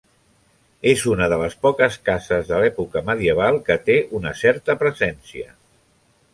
És 0.91 1.03
una 1.11 1.27
de 1.33 1.37
les 1.41 1.57
poques 1.65 1.99
cases 2.09 2.49
de 2.53 2.63
l'època 2.63 3.05
medieval 3.11 3.61
que 3.69 3.79
té 3.91 4.01
una 4.21 4.35
certa 4.43 4.81
presència. 4.85 5.57